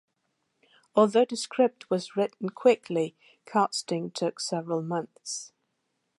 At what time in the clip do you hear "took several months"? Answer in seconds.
4.09-5.51